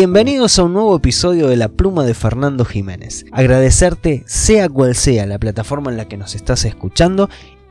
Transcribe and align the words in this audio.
Bienvenidos 0.00 0.56
a 0.60 0.62
un 0.62 0.74
nuevo 0.74 0.96
episodio 0.96 1.48
de 1.48 1.56
La 1.56 1.68
Pluma 1.68 2.04
de 2.04 2.14
Fernando 2.14 2.64
Jiménez. 2.64 3.24
Agradecerte, 3.32 4.22
sea 4.26 4.68
cual 4.68 4.94
sea 4.94 5.26
la 5.26 5.40
plataforma 5.40 5.90
en 5.90 5.96
la 5.96 6.06
que 6.06 6.16
nos 6.16 6.36
estás 6.36 6.64
escuchando, 6.64 7.28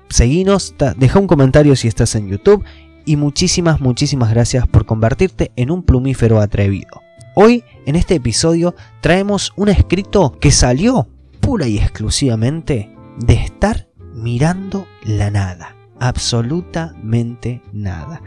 seguinos, 0.10 0.76
deja 0.98 1.20
un 1.20 1.28
comentario 1.28 1.74
si 1.78 1.88
estás 1.88 2.16
en 2.16 2.28
YouTube 2.28 2.66
y 3.06 3.16
muchísimas, 3.16 3.80
muchísimas 3.80 4.30
gracias 4.30 4.68
por 4.68 4.86
convertirte 4.86 5.54
en 5.56 5.72
un 5.72 5.84
plumífero 5.84 6.42
atrevido. 6.42 7.02
Hoy, 7.34 7.64
en 7.86 7.96
este 7.96 8.16
episodio, 8.16 8.76
traemos 9.00 9.54
un 9.56 9.70
escrito 9.70 10.38
que 10.38 10.52
salió 10.52 11.08
pura 11.40 11.66
y 11.70 11.78
exclusivamente 11.78 12.94
de 13.20 13.36
estar 13.36 13.88
mirando 14.14 14.86
la 15.06 15.32
nada 15.32 15.77
absolutamente 16.00 17.62
nada. 17.74 18.22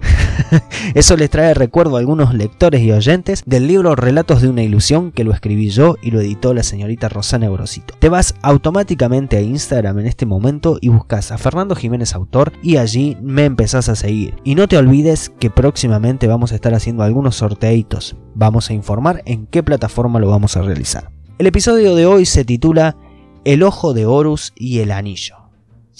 Eso 0.95 1.17
les 1.17 1.31
trae 1.31 1.55
recuerdo 1.55 1.97
a 1.97 2.01
algunos 2.01 2.35
lectores 2.35 2.81
y 2.83 2.93
oyentes 2.93 3.43
del 3.47 3.67
libro 3.67 3.95
Relatos 3.95 4.43
de 4.43 4.49
una 4.49 4.63
ilusión 4.63 5.13
que 5.13 5.25
lo 5.25 5.33
escribí 5.33 5.71
yo 5.71 5.97
y 6.03 6.11
lo 6.11 6.21
editó 6.21 6.55
la 6.55 6.63
señorita 6.63 7.09
Rosana 7.09 7.47
Eurosito. 7.47 7.95
Te 7.99 8.09
vas 8.09 8.35
automáticamente 8.43 9.37
a 9.37 9.43
Instagram 9.43 9.99
en 10.01 10.07
este 10.07 10.27
momento 10.27 10.79
y 10.81 10.89
buscas 10.89 11.33
a 11.33 11.39
Fernando 11.39 11.75
Jiménez 11.75 12.15
Autor 12.15 12.53
y 12.63 12.77
allí 12.77 13.17
me 13.23 13.45
empezás 13.45 13.89
a 13.89 13.97
seguir. 13.97 14.35
Y 14.45 14.55
no 14.55 14.69
te 14.69 14.77
olvides 14.77 15.31
que 15.39 15.51
próximamente 15.51 16.27
vamos 16.27 16.53
a 16.53 16.55
estar 16.55 16.75
haciendo 16.75 17.03
algunos 17.03 17.37
sorteitos. 17.37 18.17
Vamos 18.35 18.71
a 18.71 18.75
informar 18.75 19.23
en 19.27 19.47
qué 19.47 19.63
plataforma 19.63 20.21
lo 20.21 20.29
vamos 20.29 20.57
a 20.57 20.63
realizar. 20.63 21.11
El 21.39 21.47
episodio 21.47 21.95
de 21.95 22.07
hoy 22.07 22.27
se 22.27 22.45
titula 22.45 22.97
El 23.45 23.63
ojo 23.63 23.95
de 23.95 24.07
Horus 24.07 24.53
y 24.57 24.81
el 24.81 24.91
anillo. 24.91 25.40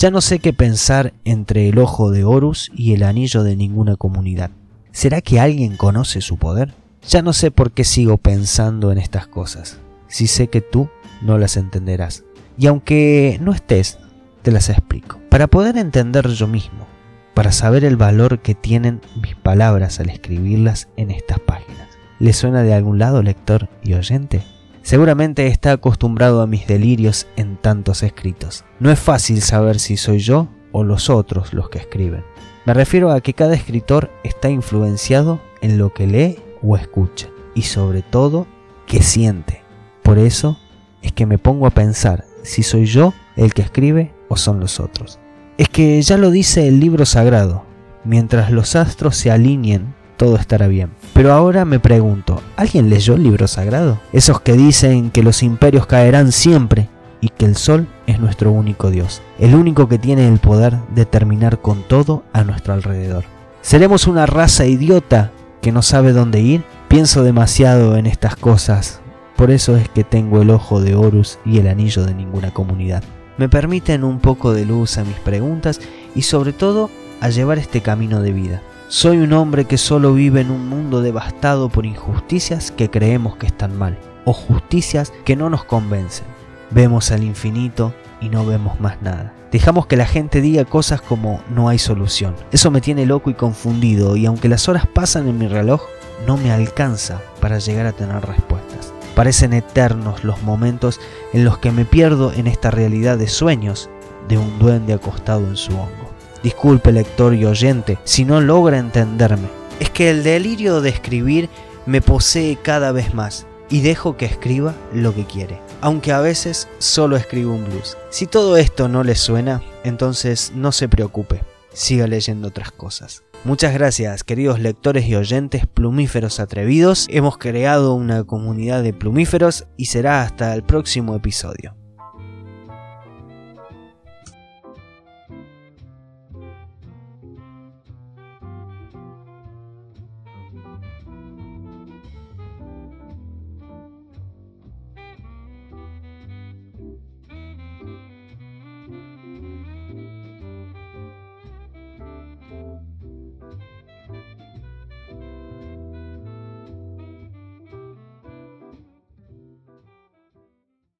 Ya 0.01 0.11
no 0.11 0.23
sé 0.23 0.39
qué 0.39 0.55
pensar 0.55 1.13
entre 1.27 1.69
el 1.69 1.79
ojo 1.79 2.11
de 2.11 2.25
Horus 2.25 2.73
y 2.75 2.95
el 2.95 3.03
anillo 3.03 3.43
de 3.43 3.55
ninguna 3.55 3.97
comunidad. 3.97 4.51
¿Será 4.93 5.21
que 5.21 5.39
alguien 5.39 5.77
conoce 5.77 6.23
su 6.23 6.39
poder? 6.39 6.73
Ya 7.07 7.21
no 7.21 7.35
sé 7.35 7.51
por 7.51 7.73
qué 7.73 7.85
sigo 7.85 8.17
pensando 8.17 8.93
en 8.93 8.97
estas 8.97 9.27
cosas, 9.27 9.79
si 10.09 10.27
sé 10.27 10.49
que 10.49 10.63
tú 10.63 10.89
no 11.21 11.37
las 11.37 11.59
entenderás. 11.59 12.25
Y 12.57 12.67
aunque 12.67 13.39
no 13.43 13.53
estés, 13.53 13.99
te 14.41 14.51
las 14.51 14.71
explico. 14.71 15.21
Para 15.29 15.49
poder 15.49 15.77
entender 15.77 16.29
yo 16.29 16.47
mismo, 16.47 16.87
para 17.35 17.53
saber 17.53 17.85
el 17.85 17.99
valor 17.99 18.39
que 18.39 18.55
tienen 18.55 19.03
mis 19.21 19.35
palabras 19.35 20.01
al 20.01 20.09
escribirlas 20.09 20.89
en 20.97 21.11
estas 21.11 21.41
páginas. 21.41 21.89
¿Le 22.19 22.33
suena 22.33 22.63
de 22.63 22.73
algún 22.73 22.99
lado, 22.99 23.23
lector 23.23 23.69
y 23.85 23.93
oyente? 23.93 24.41
Seguramente 24.83 25.47
está 25.47 25.73
acostumbrado 25.73 26.41
a 26.41 26.47
mis 26.47 26.67
delirios 26.67 27.27
en 27.37 27.57
tantos 27.57 28.03
escritos. 28.03 28.65
No 28.79 28.91
es 28.91 28.99
fácil 28.99 29.43
saber 29.43 29.79
si 29.79 29.97
soy 29.97 30.19
yo 30.19 30.49
o 30.73 30.85
los 30.85 31.11
otros 31.11 31.53
los 31.53 31.69
que 31.69 31.79
escriben. 31.79 32.25
Me 32.65 32.75
refiero 32.75 33.11
a 33.11 33.21
que 33.21 33.35
cada 33.35 33.55
escritor 33.55 34.11
está 34.25 34.49
influenciado 34.49 35.41
en 35.61 35.79
lo 35.79 35.93
que 35.93 36.07
lee 36.07 36.39
o 36.63 36.77
escucha 36.77 37.29
y 37.55 37.63
sobre 37.63 38.03
todo 38.03 38.47
que 38.87 39.03
siente. 39.03 39.63
Por 40.03 40.19
eso 40.19 40.59
es 41.03 41.13
que 41.13 41.27
me 41.27 41.39
pongo 41.39 41.67
a 41.67 41.71
pensar 41.71 42.25
si 42.43 42.63
soy 42.63 42.87
yo 42.87 43.13
el 43.37 43.55
que 43.55 43.63
escribe 43.63 44.13
o 44.29 44.37
son 44.37 44.61
los 44.61 44.81
otros. 44.81 45.19
Es 45.59 45.69
que 45.69 46.01
ya 46.01 46.17
lo 46.17 46.31
dice 46.31 46.67
el 46.69 46.81
libro 46.81 47.05
sagrado, 47.05 47.65
mientras 48.05 48.51
los 48.51 48.77
astros 48.77 49.17
se 49.17 49.31
alineen 49.31 49.95
todo 50.21 50.37
estará 50.37 50.67
bien. 50.67 50.91
Pero 51.15 51.33
ahora 51.33 51.65
me 51.65 51.81
pregunto, 51.81 52.30
¿alguien 52.61 52.91
leyó 52.91 53.15
el 53.15 53.23
libro 53.23 53.49
sagrado? 53.49 53.99
Esos 54.13 54.43
que 54.43 54.53
dicen 54.53 55.11
que 55.11 55.23
los 55.23 55.43
imperios 55.43 55.87
caerán 55.87 56.31
siempre 56.31 56.91
y 57.23 57.31
que 57.31 57.47
el 57.47 57.57
sol 57.57 57.89
es 58.07 58.21
nuestro 58.21 58.53
único 58.53 58.91
Dios, 58.91 59.23
el 59.39 59.55
único 59.55 59.89
que 59.89 59.99
tiene 59.99 60.29
el 60.29 60.39
poder 60.39 60.77
de 60.95 61.07
terminar 61.07 61.63
con 61.63 61.83
todo 61.83 62.23
a 62.35 62.45
nuestro 62.45 62.75
alrededor. 62.75 63.25
¿Seremos 63.63 64.07
una 64.07 64.27
raza 64.27 64.67
idiota 64.67 65.33
que 65.63 65.73
no 65.73 65.81
sabe 65.81 66.13
dónde 66.13 66.41
ir? 66.41 66.63
Pienso 66.89 67.25
demasiado 67.25 67.97
en 67.97 68.05
estas 68.05 68.37
cosas, 68.37 69.01
por 69.37 69.51
eso 69.51 69.79
es 69.79 69.89
que 69.89 70.05
tengo 70.05 70.43
el 70.43 70.51
ojo 70.51 70.83
de 70.83 70.95
Horus 70.95 71.39
y 71.47 71.61
el 71.61 71.67
anillo 71.67 72.05
de 72.05 72.13
ninguna 72.13 72.53
comunidad. 72.53 73.03
Me 73.39 73.49
permiten 73.49 74.05
un 74.05 74.21
poco 74.21 74.53
de 74.53 74.67
luz 74.67 74.99
a 74.99 75.05
mis 75.05 75.17
preguntas 75.17 75.81
y 76.15 76.23
sobre 76.23 76.53
todo 76.53 76.91
a 77.23 77.31
llevar 77.31 77.57
este 77.57 77.81
camino 77.81 78.21
de 78.21 78.33
vida. 78.33 78.63
Soy 78.93 79.19
un 79.19 79.33
hombre 79.35 79.67
que 79.67 79.79
solo 79.79 80.15
vive 80.15 80.41
en 80.41 80.51
un 80.51 80.69
mundo 80.69 81.01
devastado 81.01 81.69
por 81.69 81.87
injusticias 81.87 82.73
que 82.73 82.91
creemos 82.91 83.37
que 83.37 83.47
están 83.47 83.79
mal, 83.79 83.97
o 84.25 84.33
justicias 84.33 85.13
que 85.25 85.37
no 85.37 85.49
nos 85.49 85.63
convencen. 85.63 86.27
Vemos 86.73 87.13
al 87.13 87.23
infinito 87.23 87.95
y 88.21 88.31
no 88.31 88.45
vemos 88.45 88.81
más 88.81 89.01
nada. 89.01 89.33
Dejamos 89.53 89.87
que 89.87 89.97
la 89.97 90.07
gente 90.07 90.41
diga 90.41 90.65
cosas 90.65 91.01
como 91.01 91.41
no 91.55 91.69
hay 91.69 91.79
solución. 91.79 92.35
Eso 92.51 92.73
me 92.73 92.81
tiene 92.81 93.07
loco 93.07 93.31
y 93.31 93.35
confundido 93.35 94.17
y 94.17 94.27
aunque 94.27 94.49
las 94.49 94.69
horas 94.69 94.89
pasan 94.93 95.29
en 95.29 95.39
mi 95.39 95.47
reloj, 95.47 95.83
no 96.27 96.37
me 96.37 96.51
alcanza 96.51 97.21
para 97.41 97.61
llegar 97.61 97.87
a 97.87 97.93
tener 97.93 98.21
respuestas. 98.27 98.93
Parecen 99.15 99.53
eternos 99.53 100.25
los 100.25 100.43
momentos 100.43 100.99
en 101.33 101.45
los 101.45 101.59
que 101.59 101.71
me 101.71 101.85
pierdo 101.85 102.33
en 102.33 102.49
esta 102.49 102.73
realidad 102.73 103.19
de 103.19 103.29
sueños 103.29 103.89
de 104.27 104.37
un 104.37 104.59
duende 104.59 104.95
acostado 104.95 105.47
en 105.47 105.57
su 105.57 105.71
hongo. 105.75 106.00
Disculpe 106.43 106.93
lector 106.93 107.35
y 107.35 107.45
oyente 107.45 107.99
si 108.05 108.25
no 108.25 108.41
logra 108.41 108.79
entenderme. 108.79 109.49
Es 109.79 109.91
que 109.91 110.11
el 110.11 110.23
delirio 110.23 110.81
de 110.81 110.91
escribir 110.91 111.49
me 111.87 112.01
posee 112.01 112.57
cada 112.57 112.93
vez 112.93 113.15
más 113.15 113.47
y 113.71 113.81
dejo 113.81 114.17
que 114.17 114.27
escriba 114.27 114.75
lo 114.93 115.15
que 115.15 115.25
quiere, 115.25 115.61
aunque 115.81 116.13
a 116.13 116.21
veces 116.21 116.69
solo 116.79 117.17
escribo 117.17 117.55
un 117.55 117.65
blues. 117.65 117.97
Si 118.11 118.27
todo 118.27 118.57
esto 118.57 118.89
no 118.89 119.05
le 119.05 119.15
suena, 119.15 119.63
entonces 119.85 120.53
no 120.55 120.73
se 120.73 120.89
preocupe, 120.89 121.43
siga 121.73 122.07
leyendo 122.07 122.49
otras 122.49 122.73
cosas. 122.73 123.23
Muchas 123.45 123.73
gracias, 123.73 124.23
queridos 124.23 124.61
lectores 124.61 125.07
y 125.07 125.15
oyentes 125.15 125.67
plumíferos 125.67 126.41
atrevidos. 126.41 127.07
Hemos 127.09 127.39
creado 127.39 127.95
una 127.95 128.25
comunidad 128.25 128.83
de 128.83 128.93
plumíferos 128.93 129.67
y 129.79 129.87
será 129.87 130.23
hasta 130.23 130.55
el 130.55 130.63
próximo 130.63 131.17
episodio. 131.17 131.80